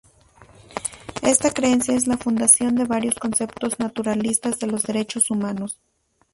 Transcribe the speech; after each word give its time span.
Esta 1.21 1.51
creencia 1.51 1.95
es 1.95 2.07
la 2.07 2.17
fundación 2.17 2.73
de 2.73 2.85
varios 2.85 3.13
conceptos 3.19 3.77
naturalistas 3.79 4.57
de 4.57 4.65
los 4.65 4.81
derechos 4.81 5.29
humanos. 5.29 5.79